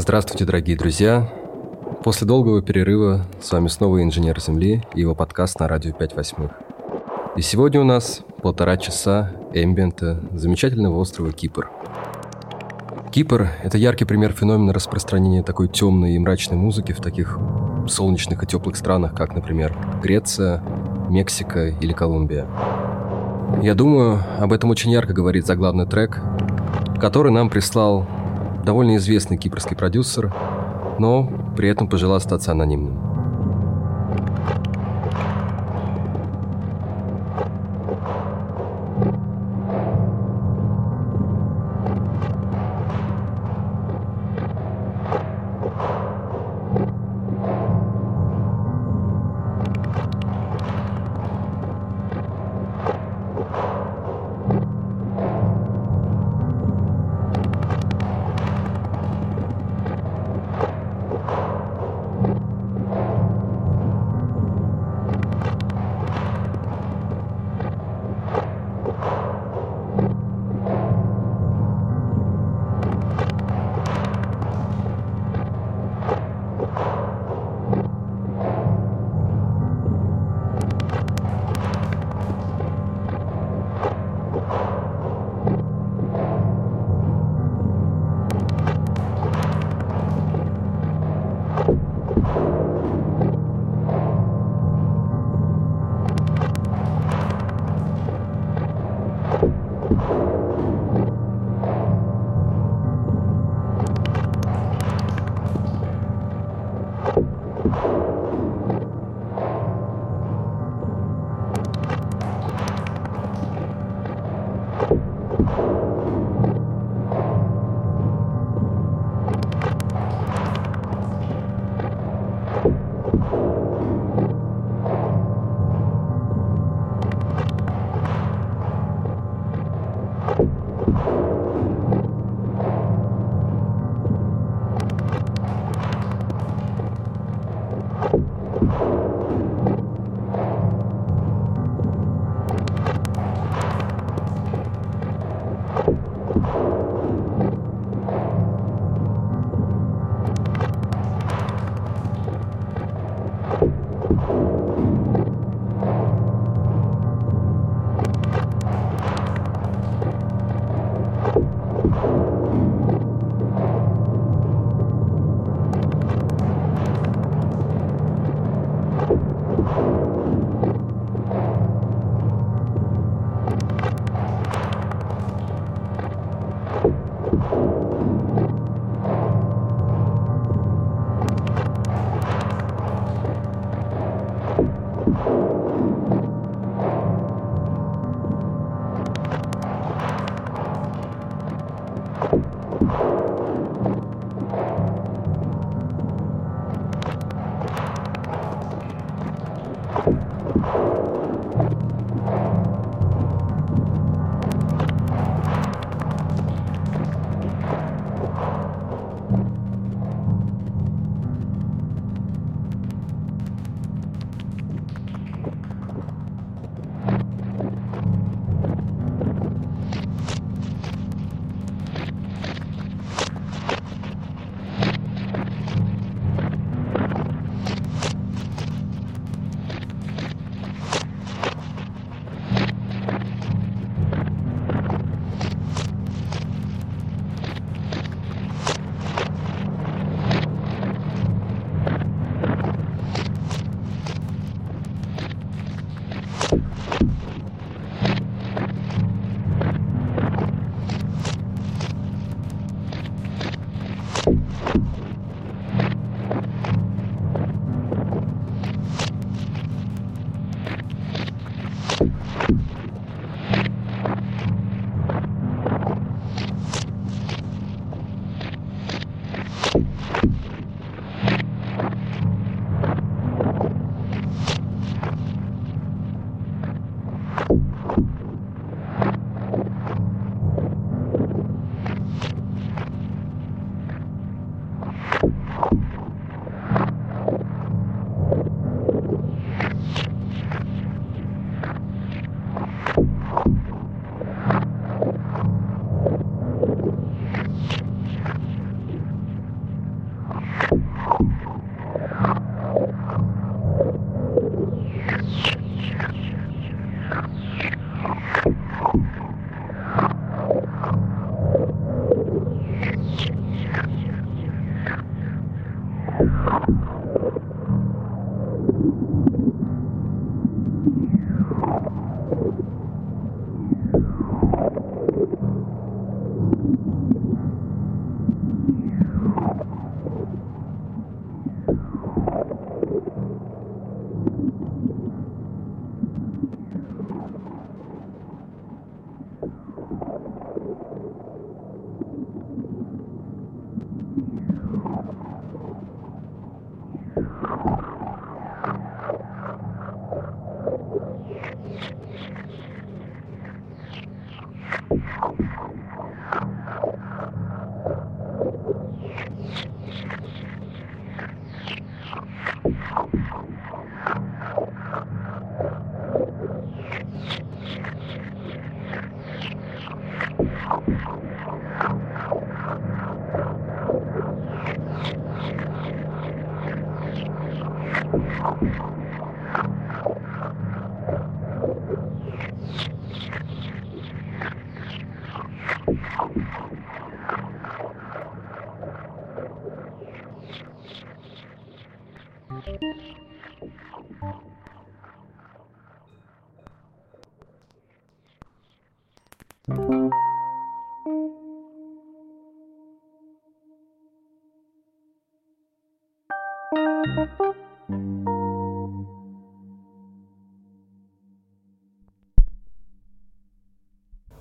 [0.00, 1.30] Здравствуйте, дорогие друзья.
[2.02, 6.52] После долгого перерыва с вами снова инженер Земли и его подкаст на радио 5 восьмых.
[7.36, 11.70] И сегодня у нас полтора часа эмбиента замечательного острова Кипр.
[13.12, 17.38] Кипр– это яркий пример феномена распространения такой темной и мрачной музыки в таких
[17.86, 20.62] солнечных и теплых странах, как, например, Греция,
[21.10, 22.46] Мексика или Колумбия.
[23.62, 26.22] Я думаю, об этом очень ярко говорит заглавный трек,
[26.98, 28.06] который нам прислал
[28.64, 30.32] довольно известный кипрский продюсер,
[30.98, 33.09] но при этом пожелал остаться анонимным.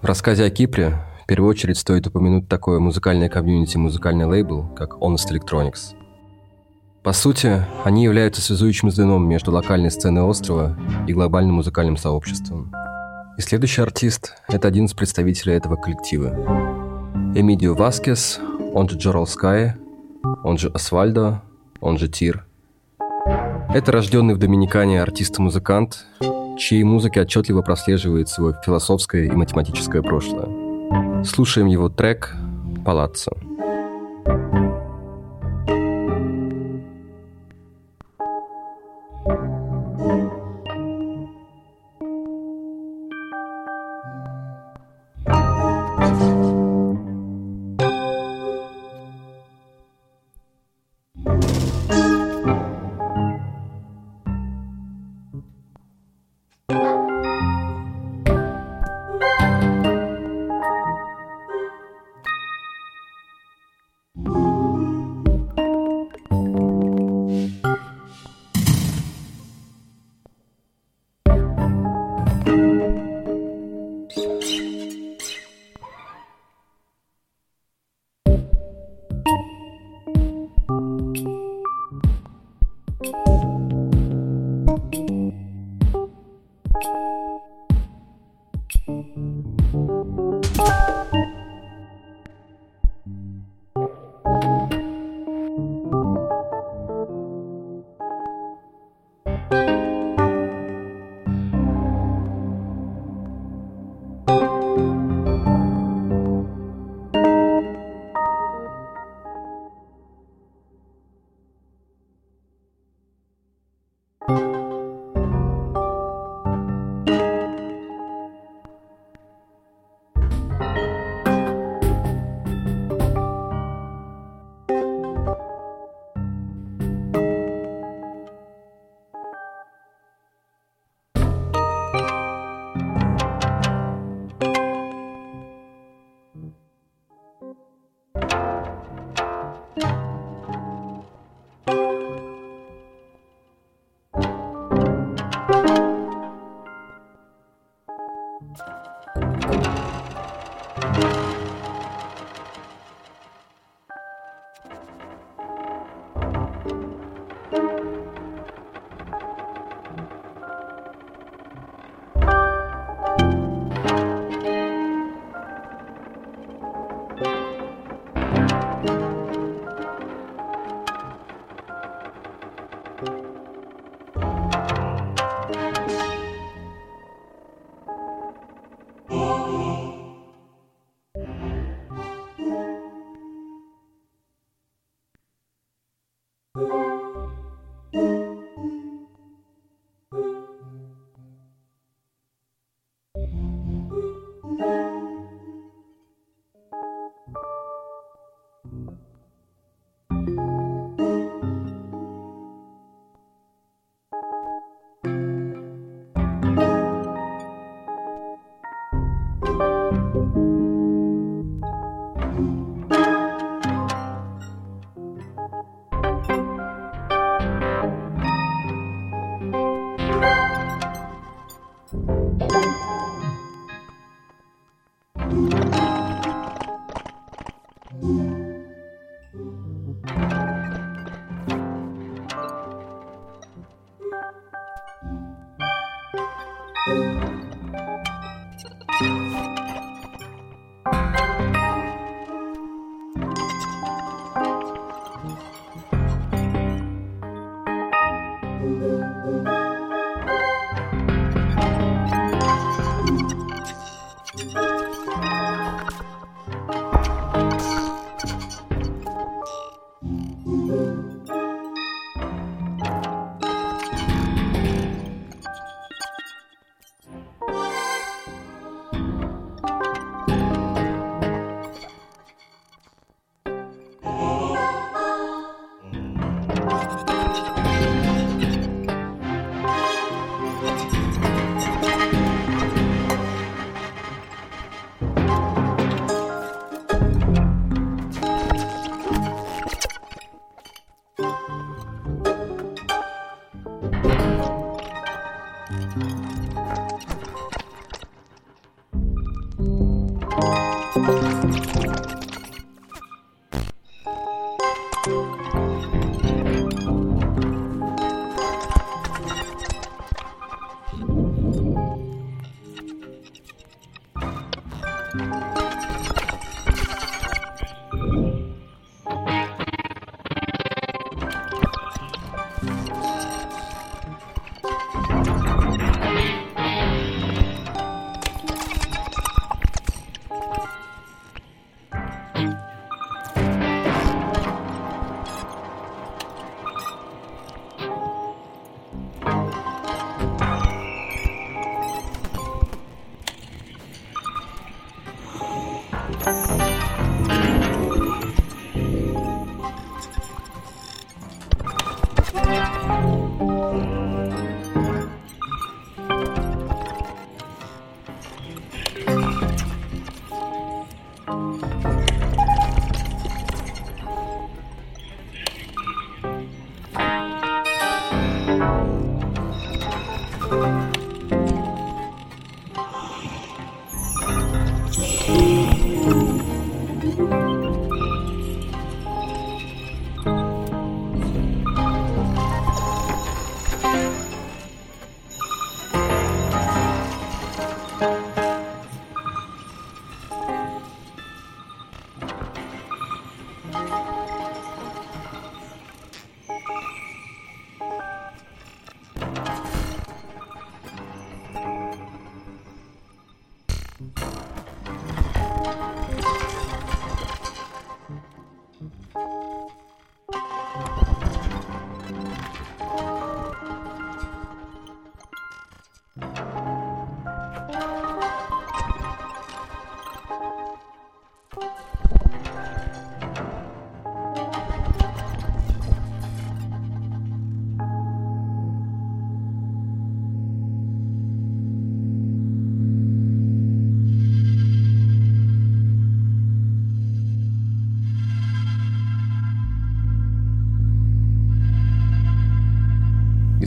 [0.02, 4.96] В рассказе о Кипре в первую очередь стоит упомянуть такое музыкальное комьюнити, музыкальный лейбл, как
[4.96, 5.96] Honest Electronics.
[7.02, 10.78] По сути, они являются связующим звеном между локальной сценой острова
[11.08, 12.74] и глобальным музыкальным сообществом.
[13.38, 16.32] И следующий артист– это один из представителей этого коллектива.
[17.36, 18.42] Эмидио Васкес,
[18.74, 19.76] он же Джорал Скай,
[20.44, 21.42] он же Асвальдо,
[21.80, 22.49] он же Тир.
[23.72, 26.08] Это рожденный в Доминикане артист и музыкант,
[26.58, 31.24] чьей музыке отчетливо прослеживается свое философское и математическое прошлое.
[31.24, 32.36] Слушаем его трек
[32.84, 33.32] «Палаццо».
[33.36, 34.69] И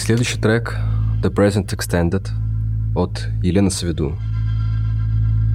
[0.03, 0.77] следующий трек
[1.23, 2.27] The Present Extended
[2.97, 4.19] от Елены Савиду,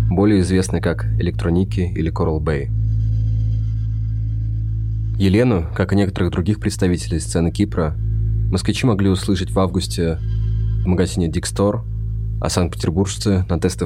[0.09, 2.69] более известной как Электроники или Coral Bay.
[5.17, 7.93] Елену, как и некоторых других представителей сцены Кипра,
[8.49, 10.17] москвичи могли услышать в августе
[10.81, 11.81] в магазине Store,
[12.39, 13.81] а санкт-петербуржцы на Тест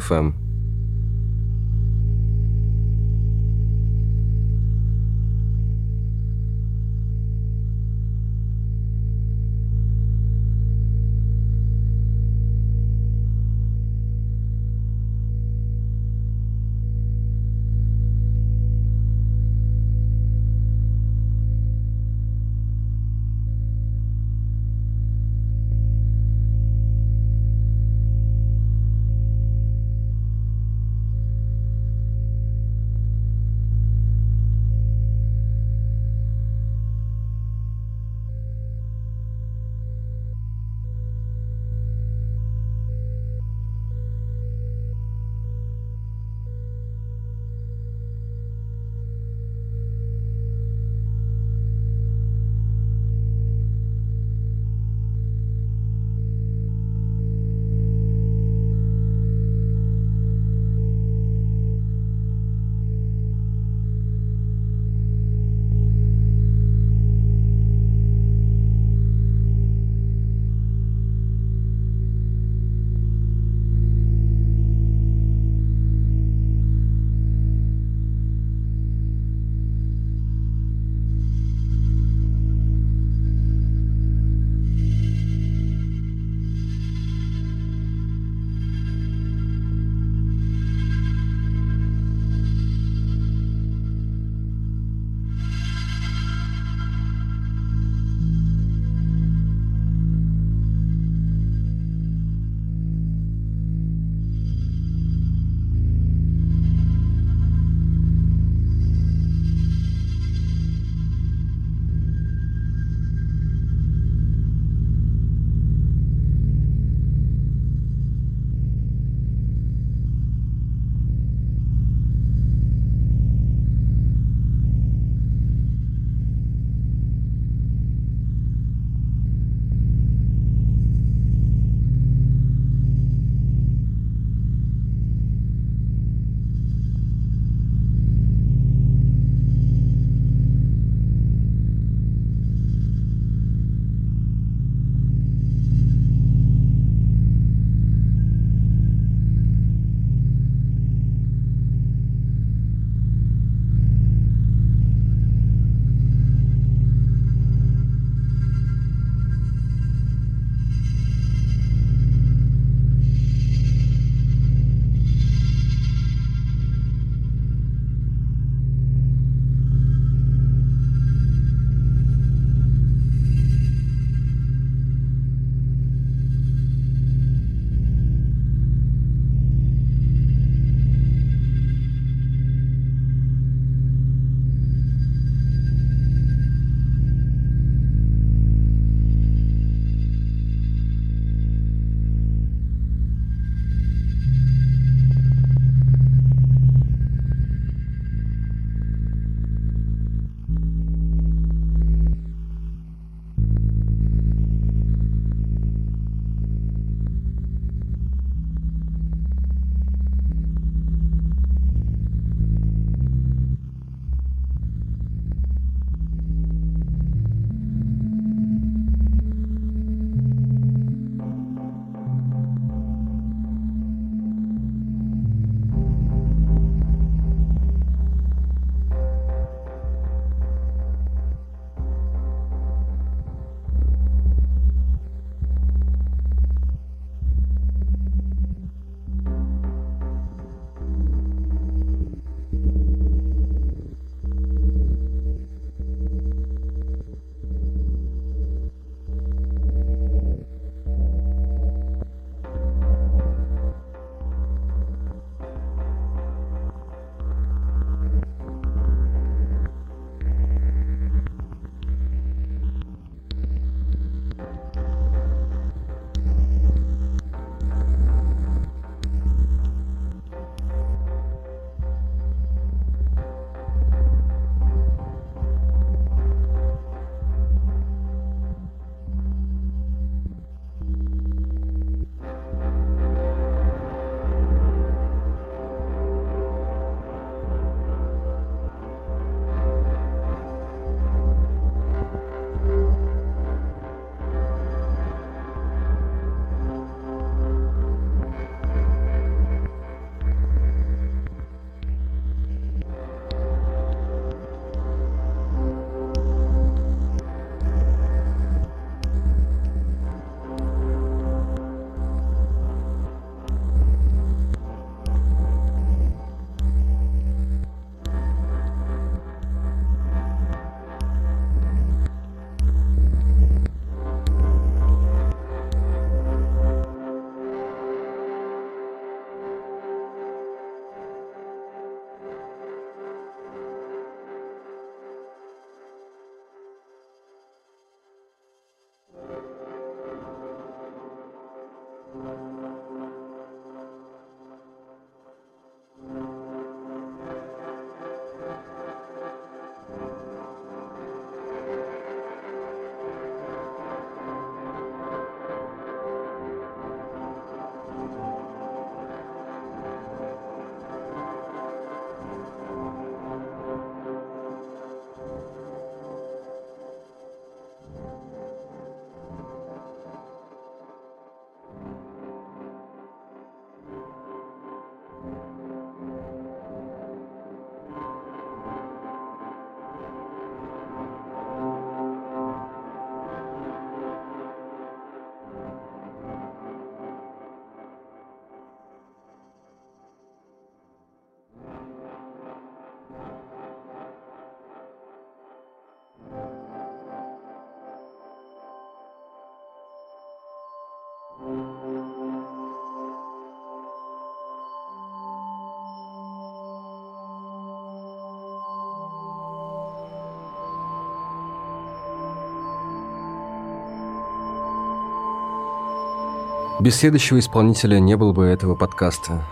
[416.81, 419.44] Без следующего исполнителя не было бы этого подкаста.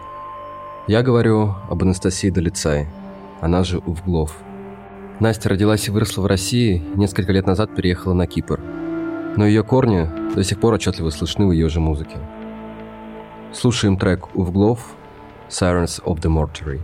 [0.88, 2.88] Я говорю об Анастасии Долицай,
[3.40, 4.36] она же Увглов.
[5.20, 8.60] Настя родилась и выросла в России, несколько лет назад переехала на Кипр.
[9.38, 12.18] Но ее корни до сих пор отчетливо слышны в ее же музыке.
[13.54, 14.96] Слушаем трек Увглов
[15.50, 16.82] «Sirens of the Mortuary».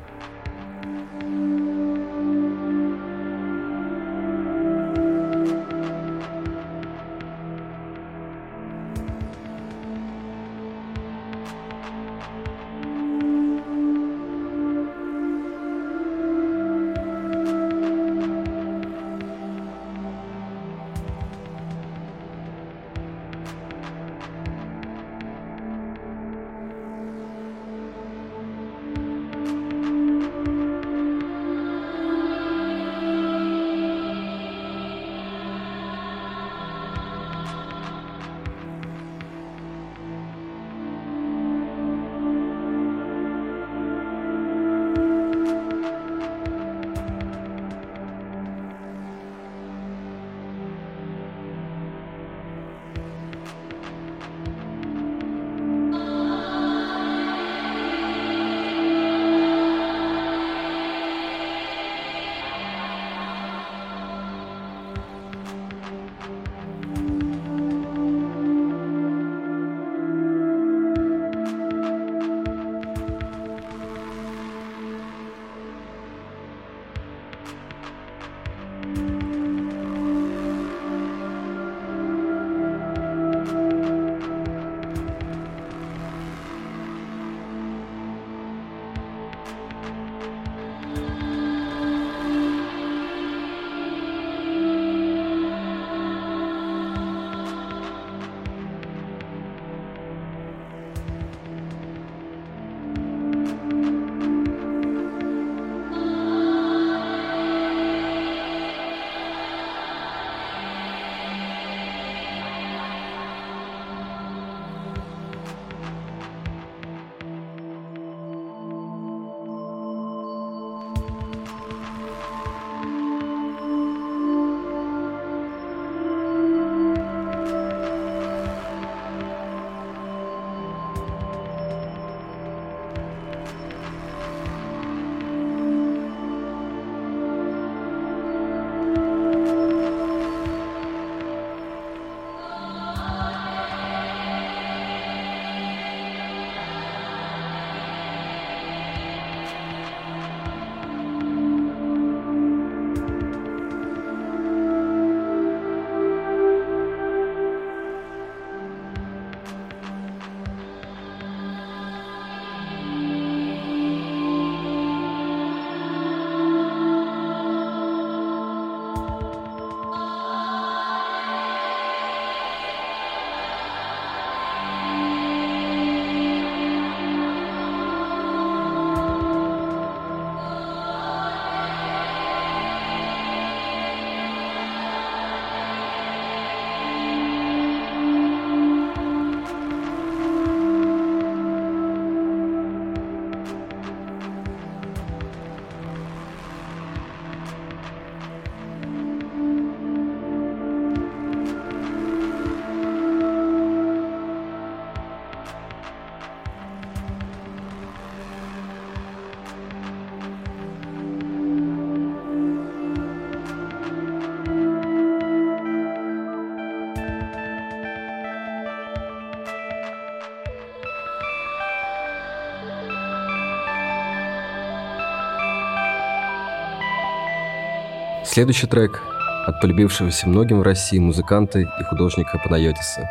[228.35, 229.01] Следующий трек
[229.47, 233.09] от полюбившегося многим в России музыканта и художника Панайотиса.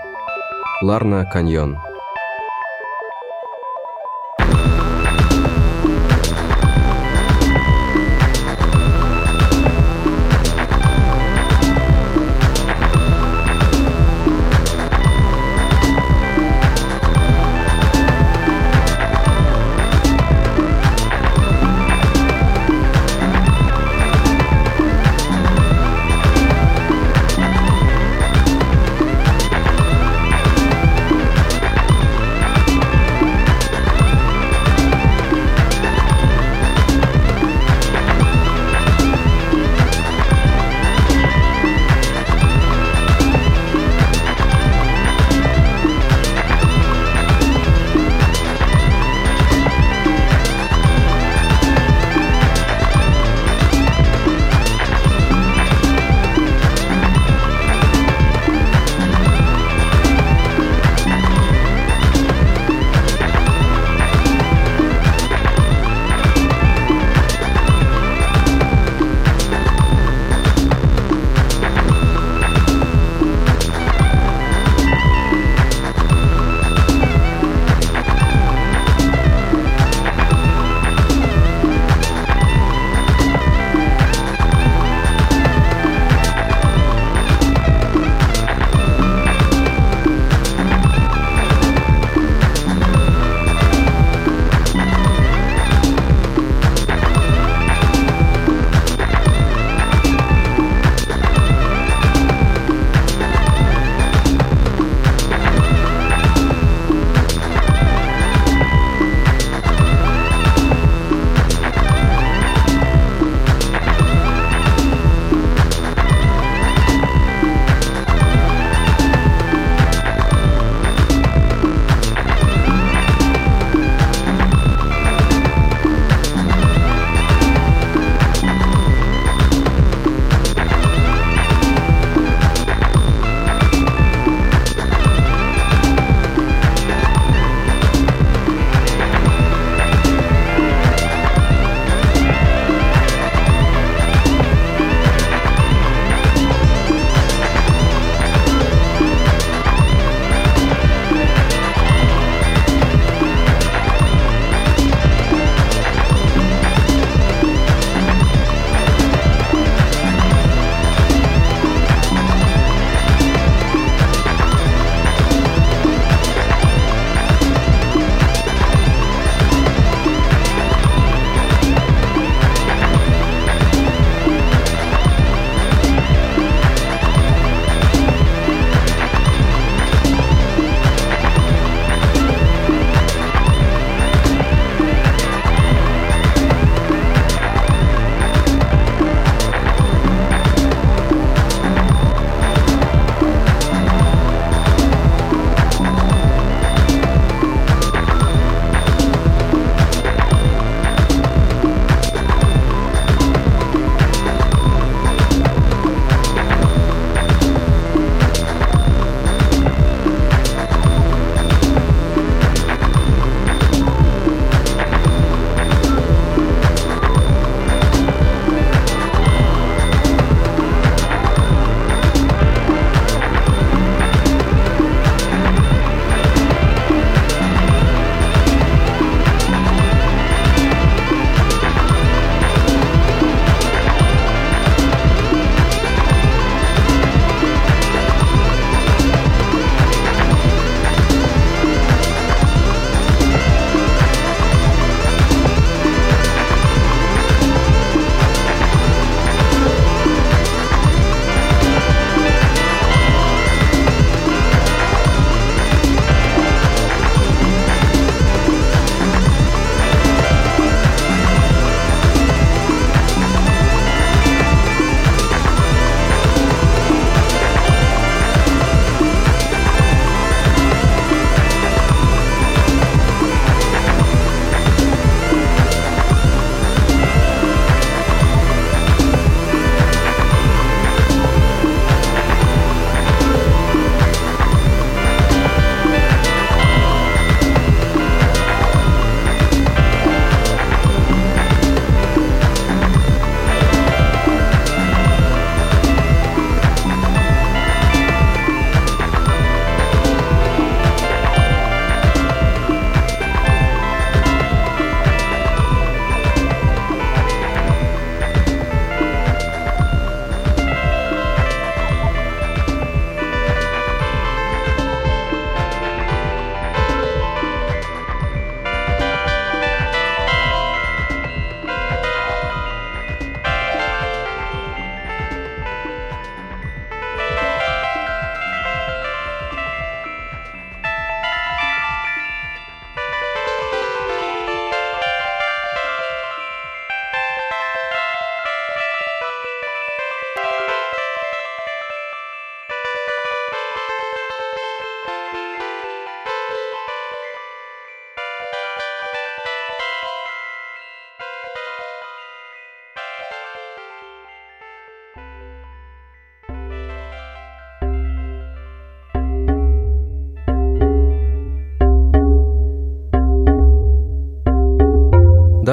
[0.83, 1.79] Ларна Каньон.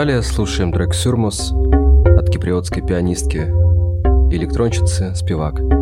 [0.05, 3.37] Далее слушаем трек «Сюрмус» от киприотской пианистки
[4.31, 5.80] и электронщицы «Спивак».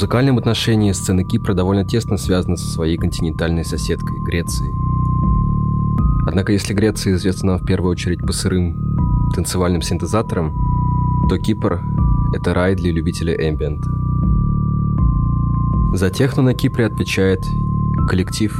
[0.00, 4.72] Музыкальном отношении сцена Кипра довольно тесно связана со своей континентальной соседкой– Грецией.
[6.26, 8.96] Однако если Греция известна в первую очередь по сырым
[9.34, 10.56] танцевальным синтезаторам,
[11.28, 11.82] то Кипр–
[12.32, 13.90] это рай для любителей эмбиента.
[15.98, 17.44] За техно на Кипре отвечает
[18.08, 18.58] коллектив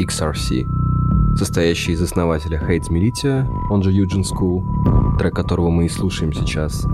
[0.00, 6.32] XRC, состоящий из основателя Хейтс Militia, он же Eugen School, трек которого мы и слушаем
[6.32, 6.86] сейчас,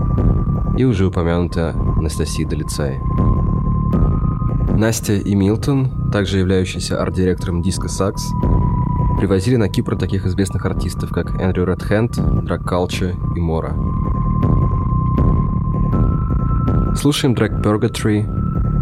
[0.77, 2.99] и уже упомянутая Анастасия Долицай.
[4.77, 8.15] Настя и Милтон, также являющиеся арт-директором Disco Sax,
[9.17, 13.73] привозили на Кипр таких известных артистов, как Эндрю Редхенд, Drag Culture и Мора.
[16.95, 18.25] Слушаем трек Purgatory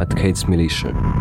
[0.01, 1.12] от Kate's Militia.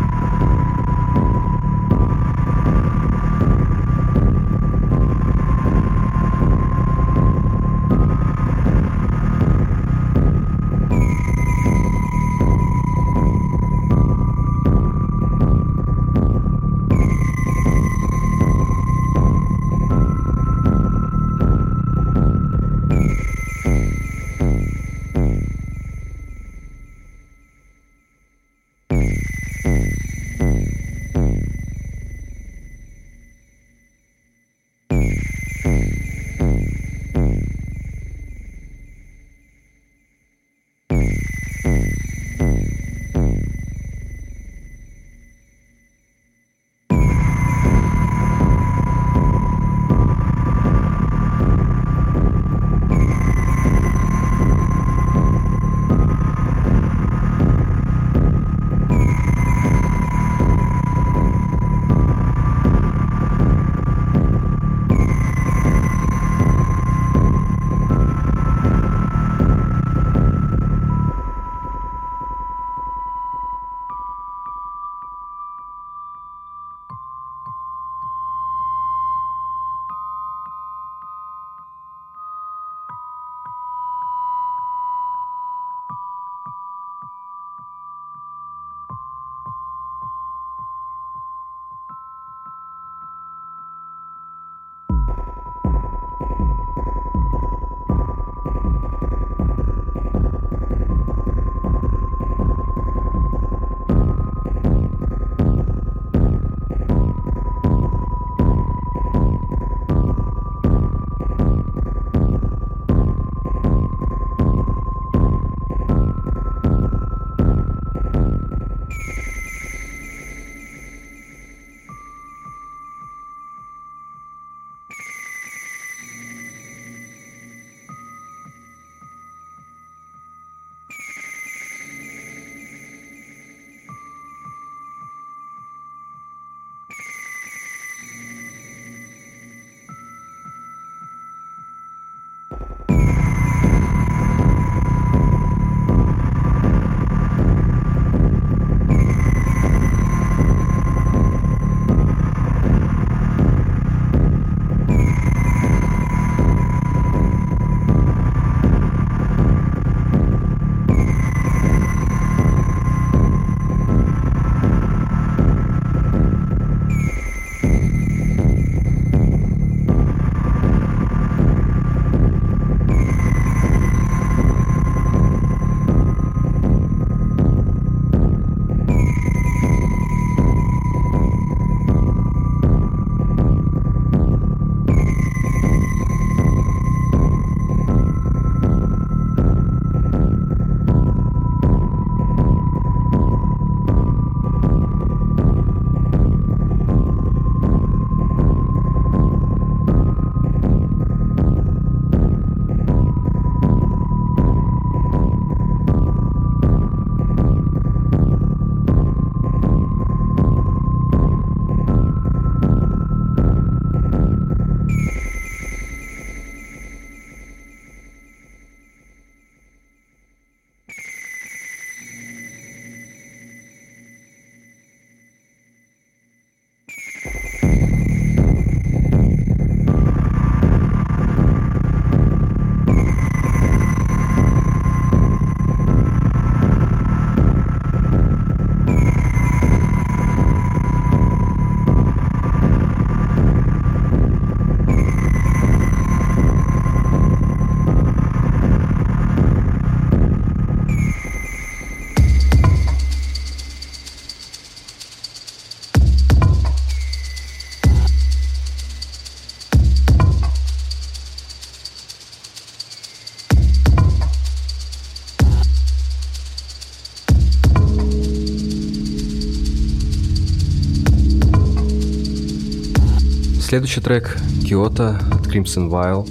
[273.73, 276.27] Следующий трек Kyoto от Crimson Vile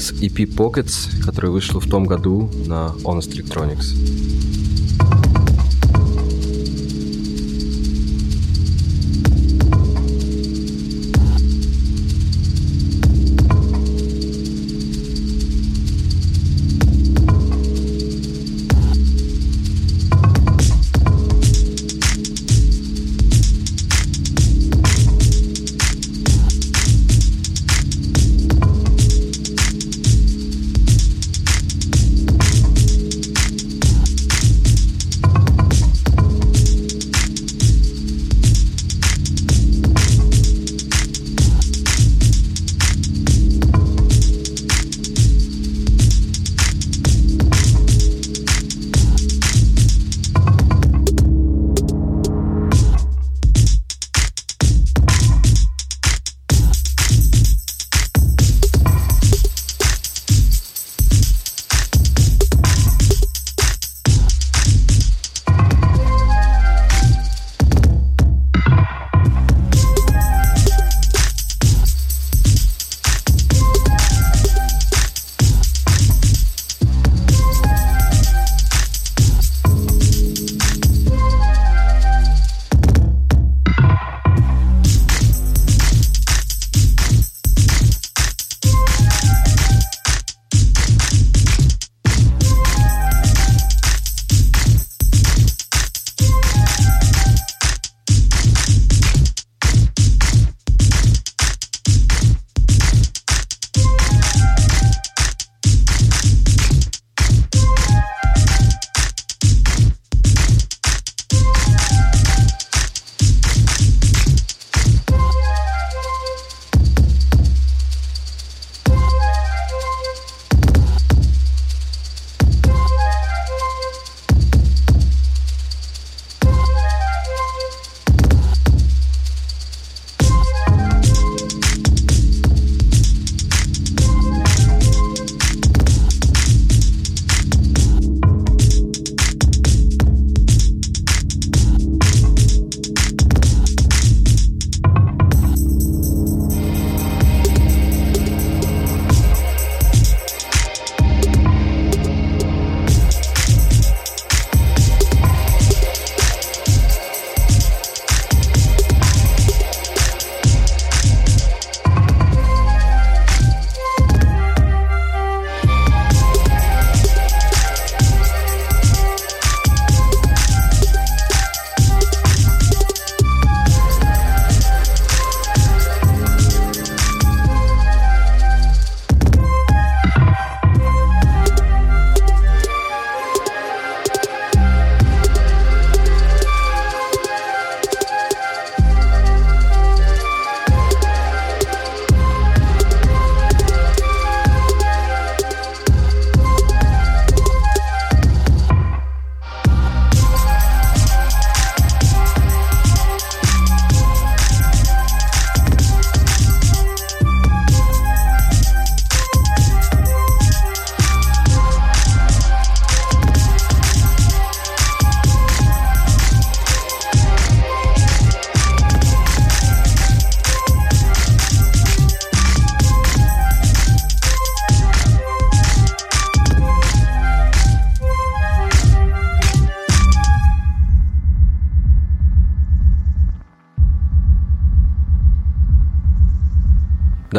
[0.00, 4.29] с EP Pockets, который вышел в том году на Honest Electronics.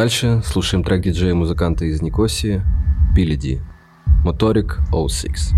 [0.01, 0.41] Дальше.
[0.43, 2.63] Слушаем трек диджея-музыканта из Никосии.
[3.15, 3.61] Пилиди
[4.25, 5.53] Моторик 06.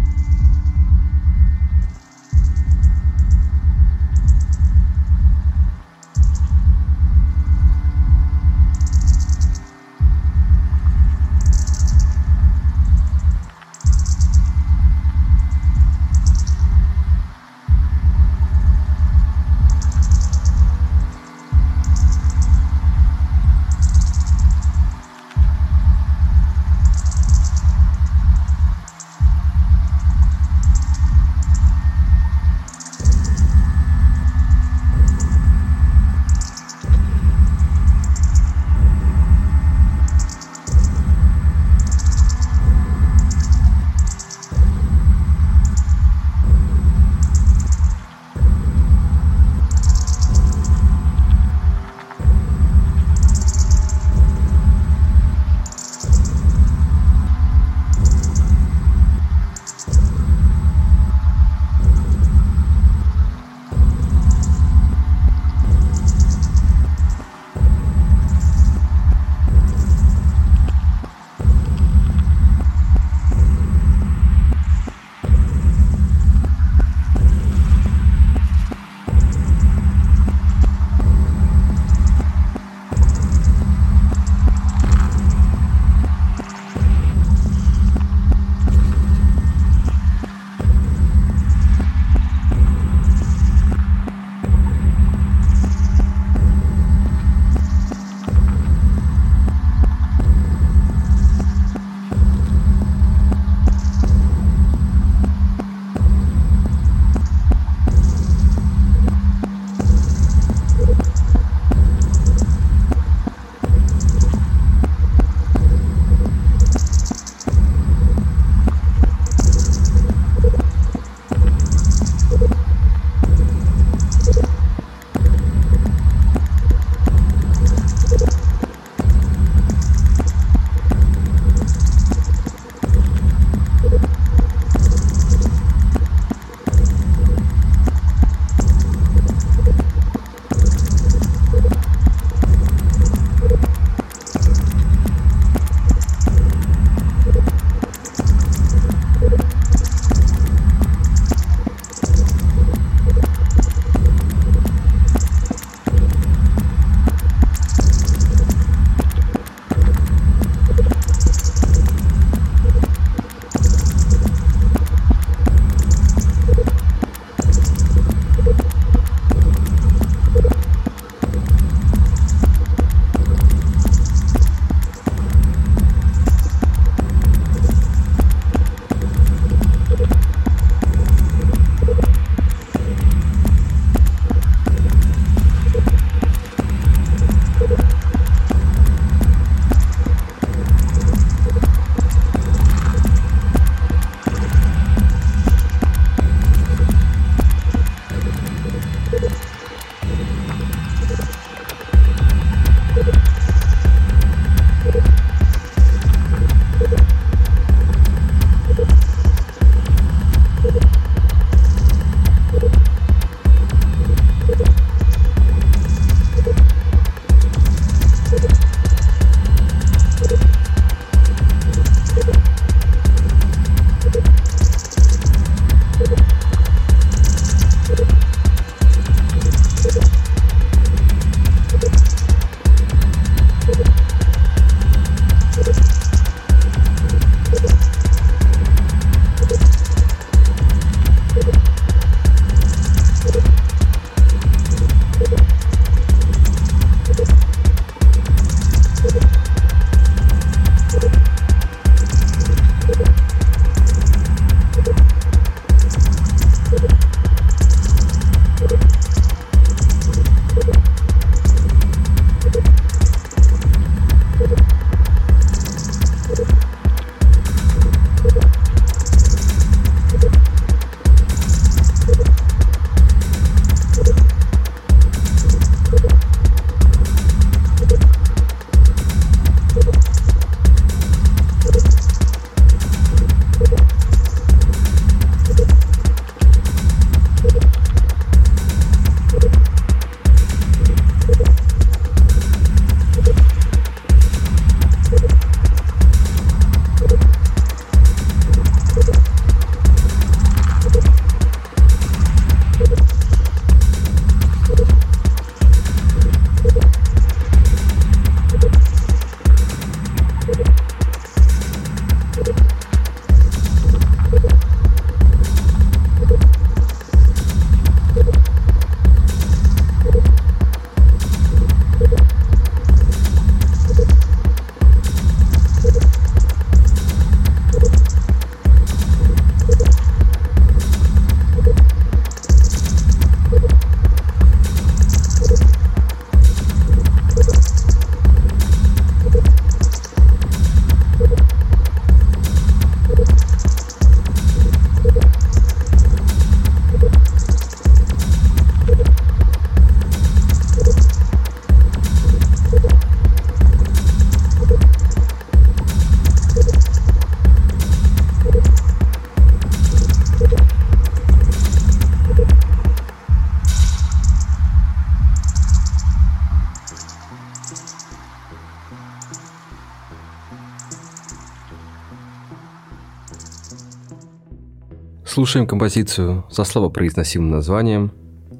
[375.43, 378.13] Слушаем композицию со словопроизносимым названием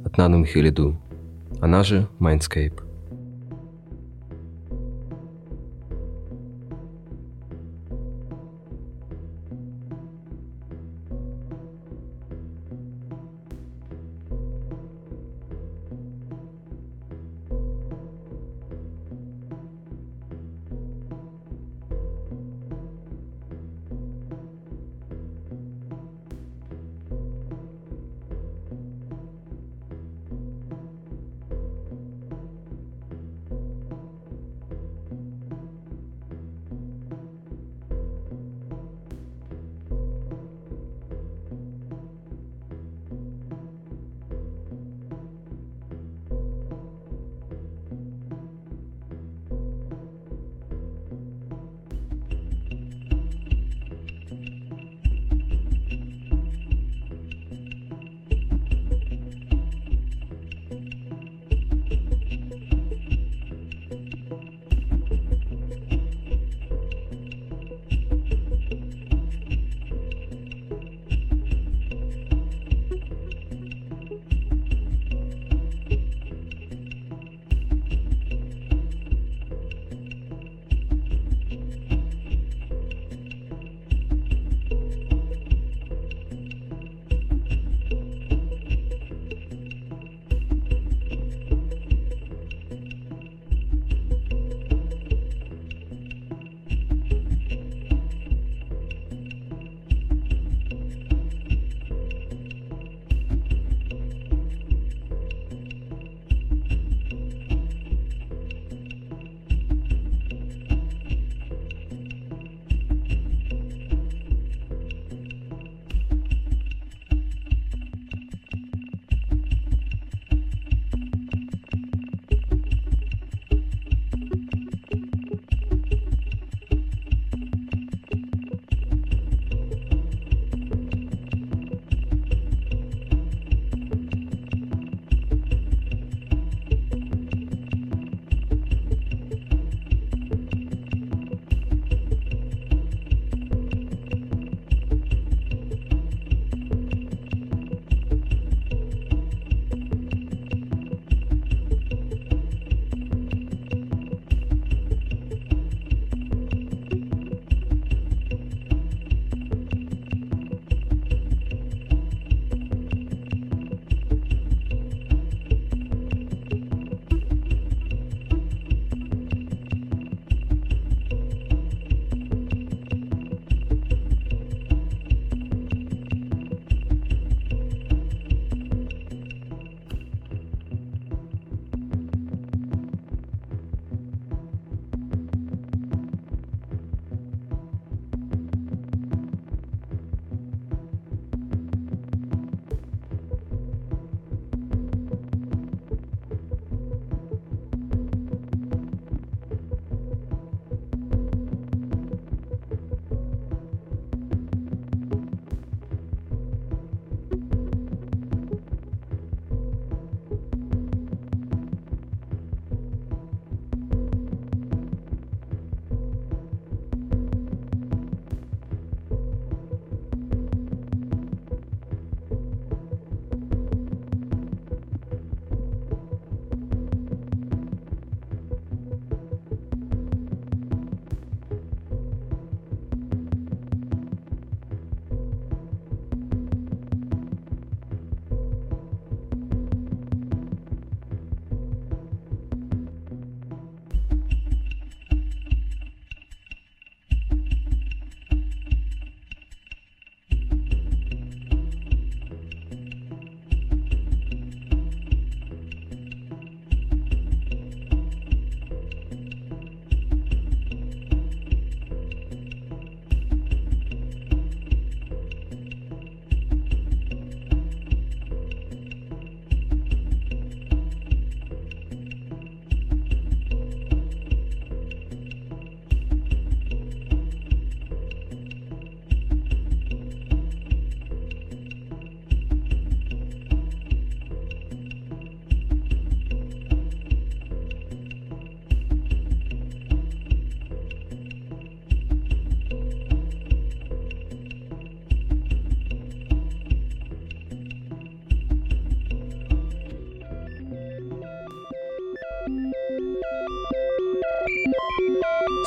[0.04, 1.00] от Нану Михелиду,
[1.62, 2.93] она же Mindscape.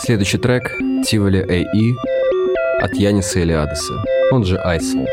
[0.06, 0.70] Следующий трек
[1.04, 1.96] Тиволи A.E.
[2.80, 3.94] от Яниса Элиадеса,
[4.30, 5.04] он же Айсел.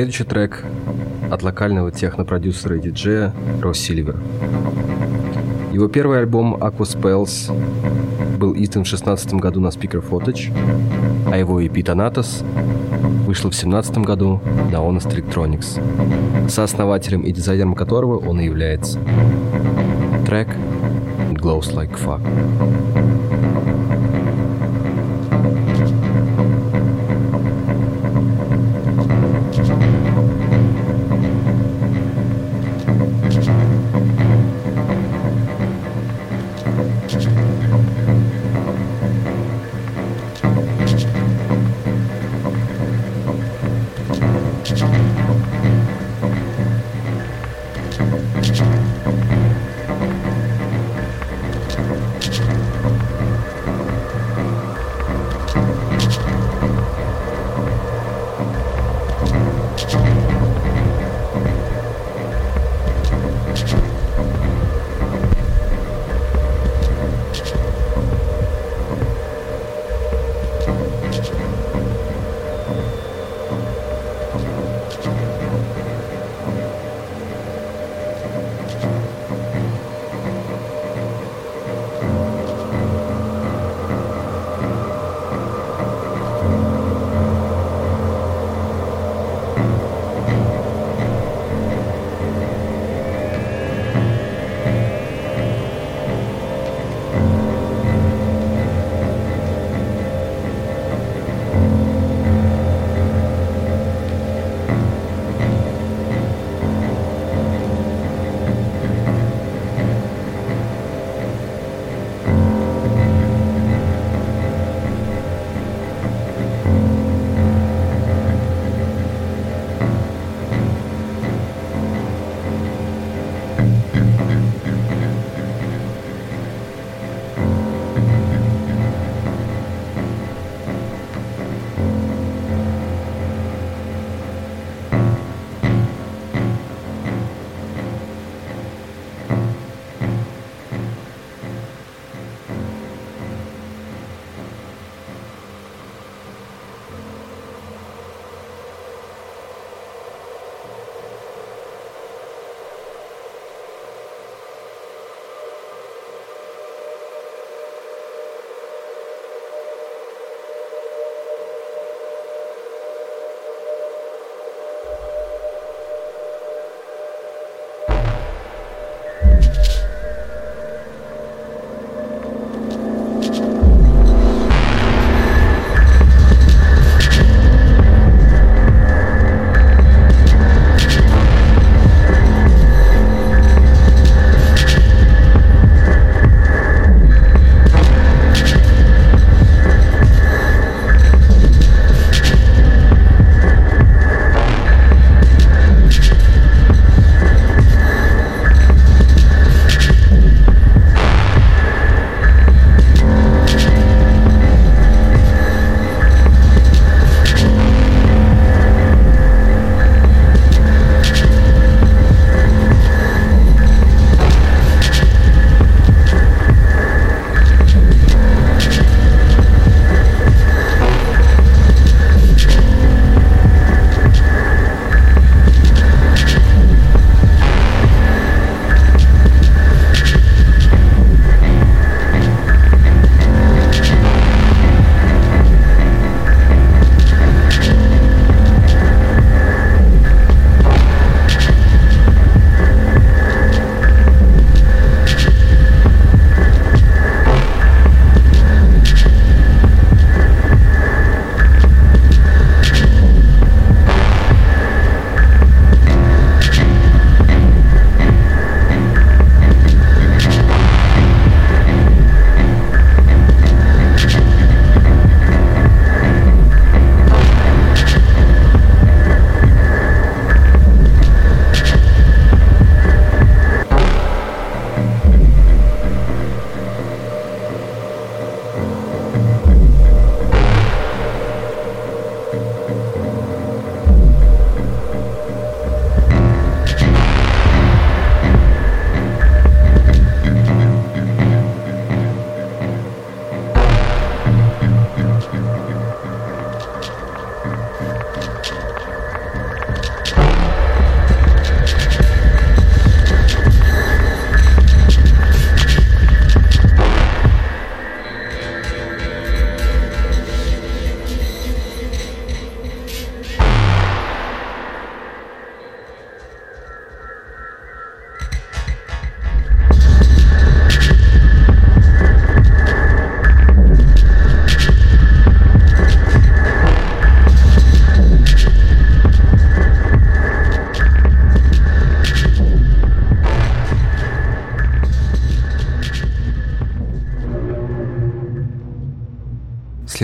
[0.00, 0.64] Следующий трек
[1.30, 4.16] от локального технопродюсера и диджея Ро Сильвер.
[5.74, 7.52] Его первый альбом Aqua Spells
[8.38, 10.56] был издан в 2016 году на Speaker Footage,
[11.30, 12.42] а его EP Thanatos
[13.26, 14.40] вышел в 2017 году
[14.72, 15.78] на Honest Electronics,
[16.48, 18.98] сооснователем и дизайнером которого он и является.
[20.24, 20.48] Трек
[21.32, 22.22] Glows Like Fuck.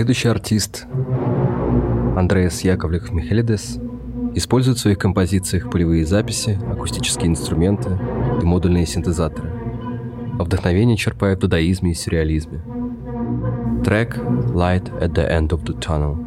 [0.07, 0.87] Следующий артист
[2.15, 3.77] Андреас Яковлев Михелидес
[4.35, 7.89] использует в своих композициях полевые записи, акустические инструменты
[8.41, 9.51] и модульные синтезаторы.
[10.39, 12.61] А вдохновение черпает в дадаизме и сюрреализме.
[13.83, 16.26] Трек «Light at the End of the Tunnel»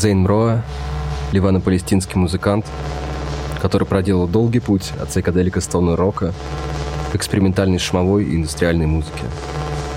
[0.00, 0.62] Зейн Мроа,
[1.32, 2.64] ливано-палестинский музыкант,
[3.60, 6.32] который проделал долгий путь от сайкаделика стоуна рока
[7.12, 9.24] к экспериментальной шумовой и индустриальной музыке.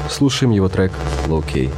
[0.09, 0.91] Слушаем его трек
[1.27, 1.71] «Low Key».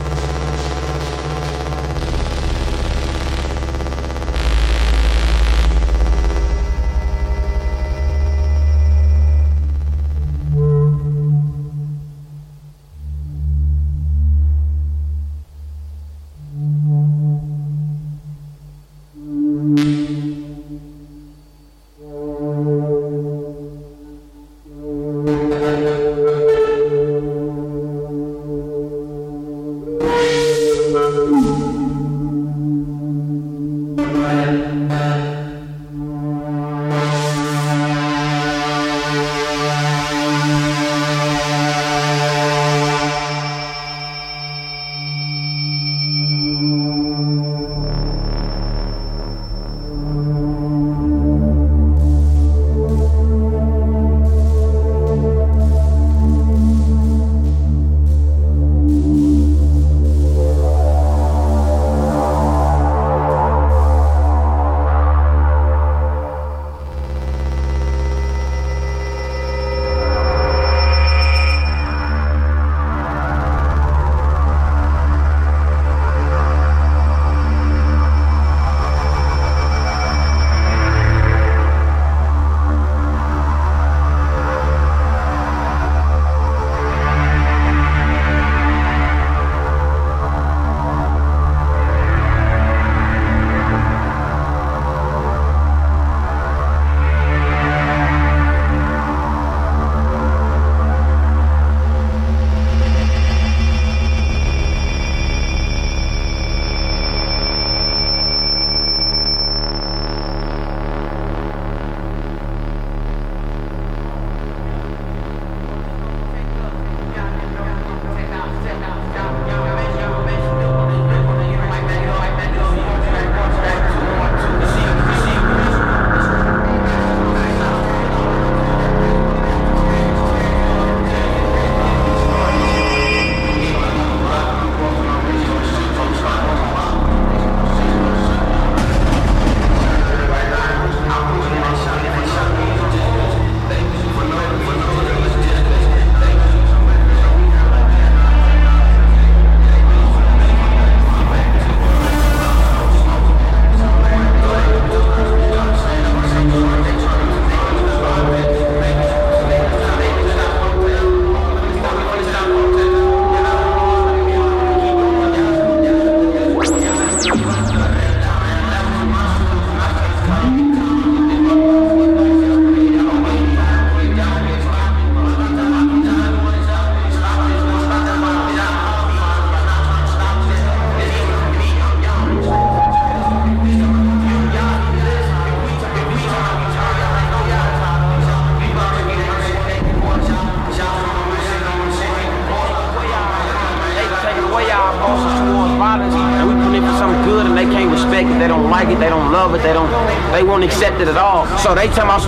[201.66, 202.22] So they tell us,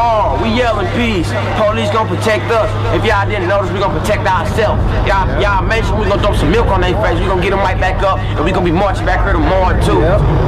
[0.00, 1.28] oh, we yelling peace.
[1.60, 2.72] Police gonna protect us.
[2.96, 4.80] If y'all didn't notice, we gonna protect ourselves.
[5.04, 7.20] Y'all, y'all make sure we gonna throw some milk on their face.
[7.20, 9.76] We gonna get them right back up, and we gonna be marching back here tomorrow
[9.84, 10.00] too.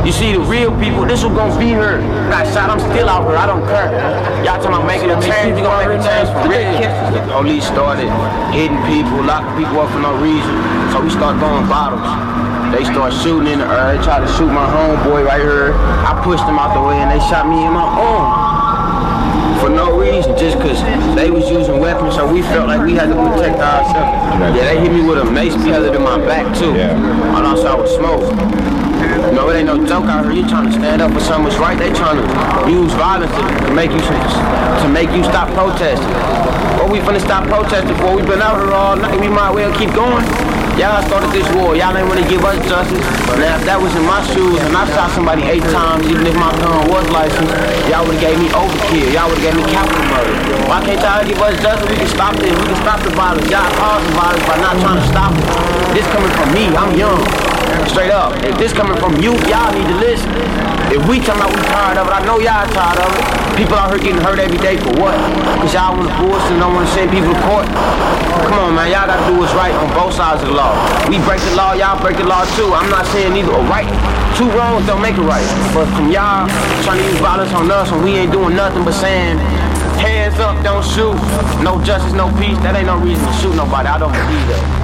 [0.09, 2.01] You see, the real people, this was gonna be here.
[2.33, 3.37] Got shot, I'm still out here.
[3.37, 3.93] I don't care.
[4.41, 6.65] Y'all talking about making a change, we gonna make a change for real.
[7.13, 8.09] The police started
[8.57, 10.57] hitting people, locking people up for no reason.
[10.97, 12.40] So we start throwing bottles.
[12.71, 13.97] They start shooting in the air.
[13.97, 15.75] They try to shoot my homeboy right here.
[15.75, 18.31] I pushed them out the way and they shot me in my arm.
[19.59, 20.81] For no reason, just because
[21.15, 24.57] they was using weapons, so we felt like we had to protect ourselves.
[24.57, 26.73] Yeah, they hit me with a mace pellet in my back too.
[26.73, 26.97] Yeah.
[27.35, 28.25] All I saw was smoke.
[29.27, 30.33] You know, it ain't no joke out here.
[30.33, 31.77] You trying to stand up for something that's right.
[31.77, 36.09] They trying to use violence to, to make you to make you stop protesting.
[36.81, 38.17] What we finna stop protesting for?
[38.17, 39.21] We've been out here all night.
[39.21, 40.25] We might well keep going.
[40.81, 41.77] Y'all started this war.
[41.77, 43.05] Y'all ain't wanna give us justice.
[43.37, 46.33] Now, if that was in my shoes and I shot somebody eight times, even if
[46.41, 47.53] my gun was licensed,
[47.85, 49.13] y'all would've gave me overkill.
[49.13, 50.33] Y'all would've gave me capital murder.
[50.73, 51.85] Why can't y'all give us justice?
[51.85, 52.57] We can stop this.
[52.57, 53.45] We can stop the violence.
[53.53, 55.45] Y'all the violence by not trying to stop it.
[55.93, 56.73] This coming from me.
[56.73, 57.21] I'm young.
[57.93, 58.41] Straight up.
[58.41, 60.33] If this coming from you, y'all need to listen.
[60.89, 63.25] If we talking about we tired of it, I know y'all tired of it.
[63.61, 65.13] People out here getting hurt every day for what?
[65.61, 67.69] Because y'all want to bullshit and don't want to send people to court?
[68.31, 68.91] Come on, man.
[68.91, 70.73] Y'all got to do what's right on both sides of the law.
[71.09, 72.71] We break the law, y'all break the law too.
[72.73, 73.89] I'm not saying either or right.
[74.37, 75.47] Two wrongs don't make it right.
[75.75, 76.49] But from y'all
[76.83, 79.39] trying to use violence on us when we ain't doing nothing but saying,
[79.99, 81.15] hands up, don't shoot.
[81.63, 82.59] No justice, no peace.
[82.65, 83.89] That ain't no reason to shoot nobody.
[83.89, 84.81] I don't believe that.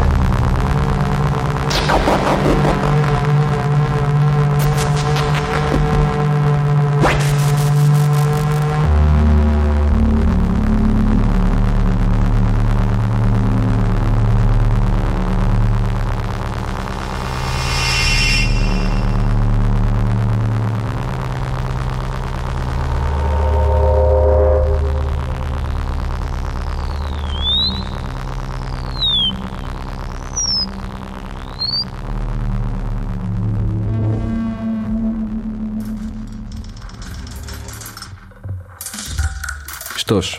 [40.17, 40.39] Что ж,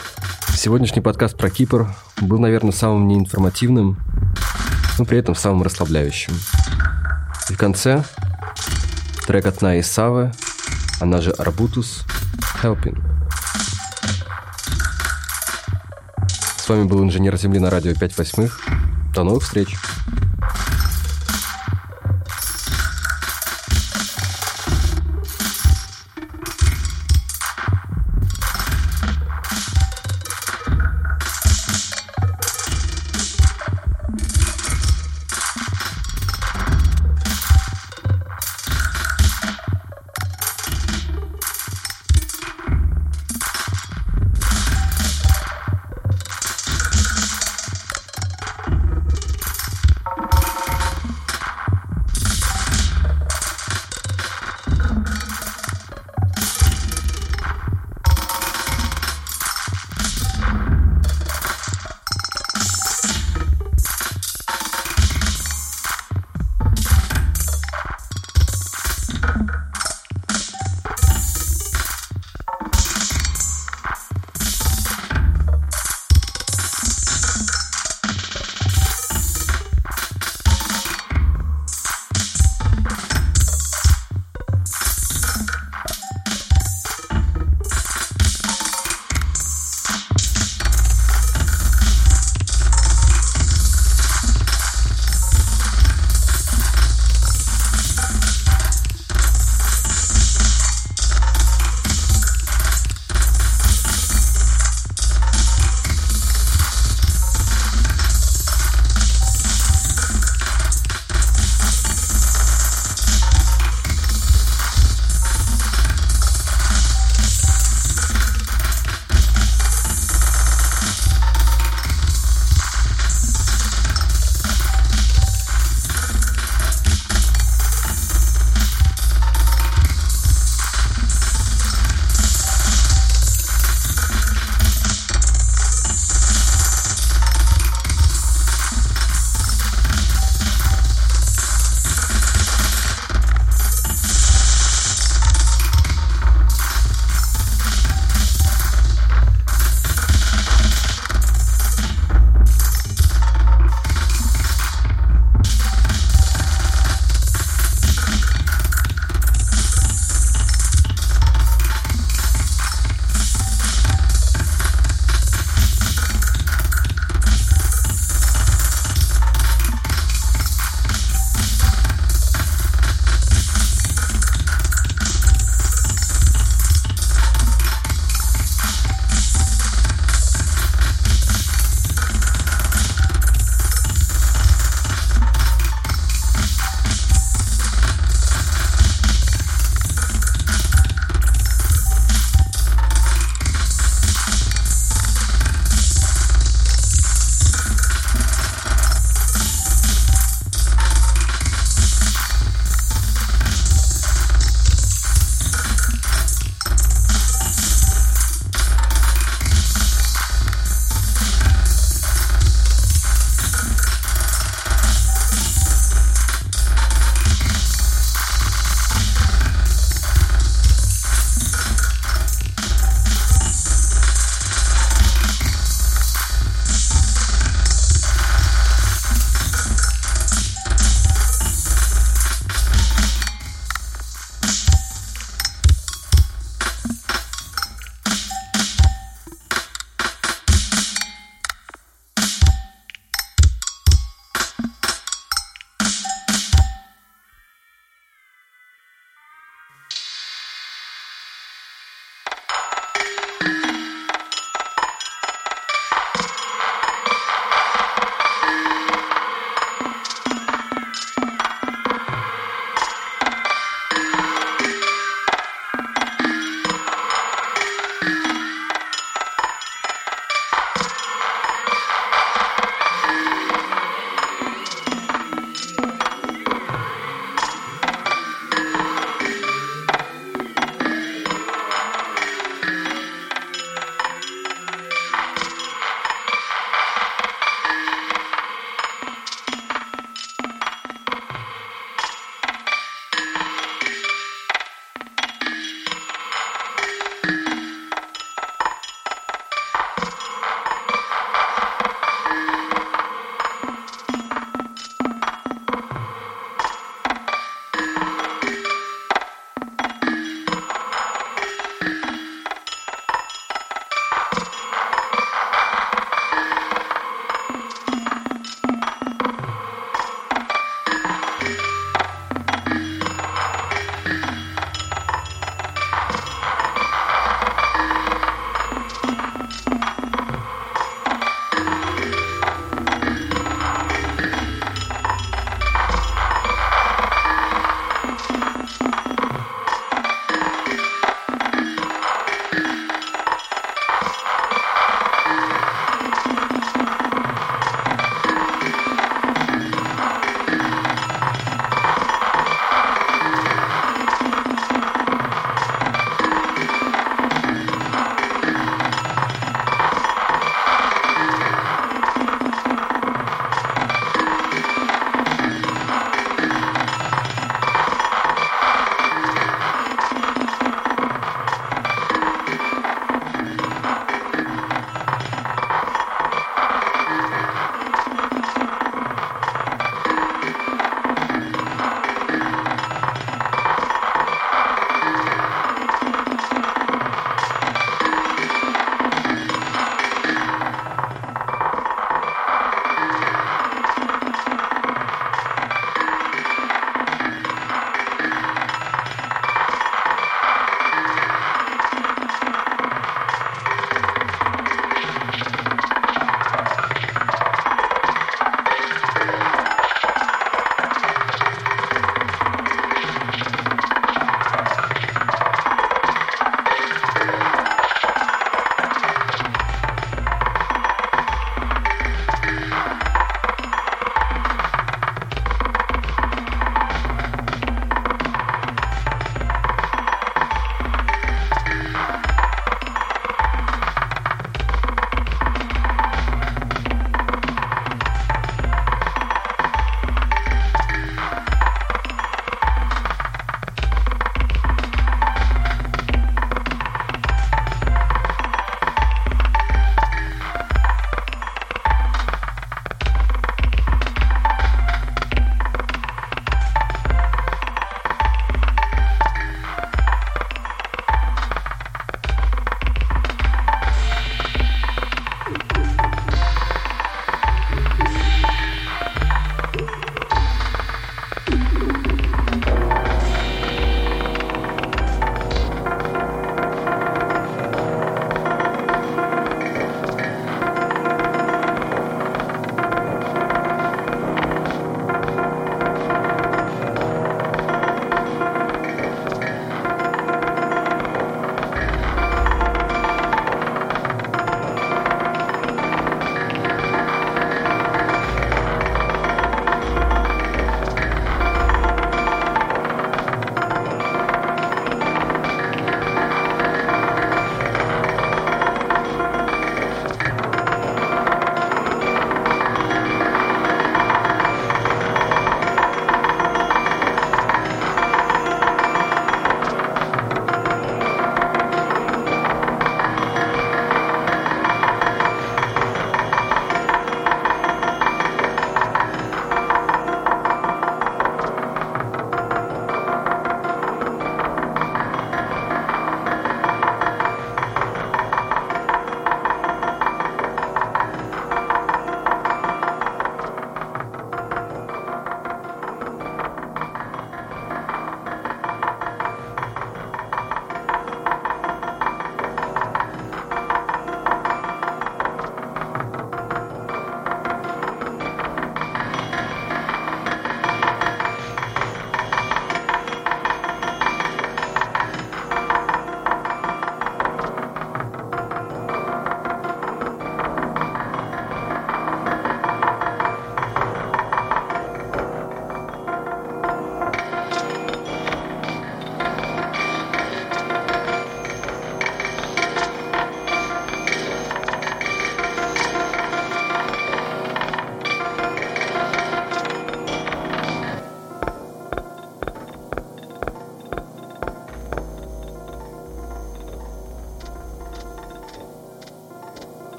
[0.55, 3.99] сегодняшний подкаст про Кипр был, наверное, самым неинформативным,
[4.97, 6.33] но при этом самым расслабляющим.
[7.51, 8.03] И в конце
[9.27, 10.31] трек от Наи Савы,
[10.99, 12.05] она же Арбутус,
[12.63, 12.99] Helping.
[16.57, 18.59] С вами был инженер Земли на радио 5 восьмых.
[19.13, 19.77] До новых встреч!